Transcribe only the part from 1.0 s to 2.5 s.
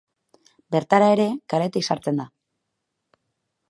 ere kaletik sartzen da.